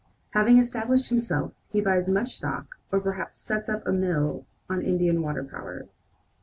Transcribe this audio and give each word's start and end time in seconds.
Having 0.31 0.57
established 0.57 1.09
himself, 1.09 1.53
he 1.69 1.79
buys 1.79 2.09
much 2.09 2.35
stock, 2.37 2.79
or 2.91 2.99
perhaps 2.99 3.37
sets 3.37 3.69
up 3.69 3.85
a 3.85 3.91
mill 3.93 4.47
on 4.67 4.81
Indian 4.81 5.21
water 5.21 5.43
power. 5.43 5.89